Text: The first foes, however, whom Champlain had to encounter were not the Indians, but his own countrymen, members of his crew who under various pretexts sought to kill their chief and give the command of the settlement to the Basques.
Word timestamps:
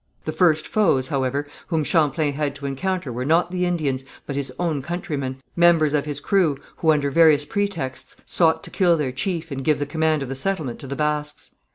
The 0.25 0.31
first 0.31 0.65
foes, 0.65 1.09
however, 1.09 1.47
whom 1.67 1.83
Champlain 1.83 2.33
had 2.33 2.55
to 2.55 2.65
encounter 2.65 3.13
were 3.13 3.23
not 3.23 3.51
the 3.51 3.67
Indians, 3.67 4.03
but 4.25 4.35
his 4.35 4.51
own 4.57 4.81
countrymen, 4.81 5.37
members 5.55 5.93
of 5.93 6.05
his 6.05 6.19
crew 6.19 6.57
who 6.77 6.91
under 6.91 7.11
various 7.11 7.45
pretexts 7.45 8.15
sought 8.25 8.63
to 8.63 8.71
kill 8.71 8.97
their 8.97 9.11
chief 9.11 9.51
and 9.51 9.63
give 9.63 9.77
the 9.77 9.85
command 9.85 10.23
of 10.23 10.29
the 10.29 10.33
settlement 10.35 10.79
to 10.79 10.87
the 10.87 10.95
Basques. 10.95 11.51